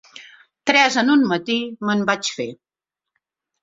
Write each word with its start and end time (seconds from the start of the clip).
Tres 0.69 0.97
en 1.03 1.13
un 1.17 1.27
matí, 1.33 1.59
me'n 1.91 2.05
vaig 2.11 2.35
fer. 2.41 2.53